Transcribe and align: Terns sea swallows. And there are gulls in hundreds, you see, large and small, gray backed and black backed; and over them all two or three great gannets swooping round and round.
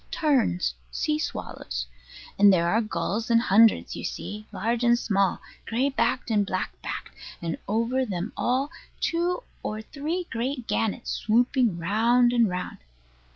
Terns 0.09 0.73
sea 0.91 1.19
swallows. 1.19 1.85
And 2.39 2.51
there 2.51 2.67
are 2.69 2.81
gulls 2.81 3.29
in 3.29 3.37
hundreds, 3.37 3.95
you 3.95 4.03
see, 4.03 4.47
large 4.51 4.83
and 4.83 4.97
small, 4.97 5.39
gray 5.67 5.89
backed 5.89 6.31
and 6.31 6.43
black 6.43 6.71
backed; 6.81 7.11
and 7.39 7.55
over 7.67 8.03
them 8.03 8.33
all 8.35 8.71
two 8.99 9.43
or 9.61 9.83
three 9.83 10.25
great 10.31 10.65
gannets 10.65 11.11
swooping 11.11 11.77
round 11.77 12.33
and 12.33 12.49
round. 12.49 12.79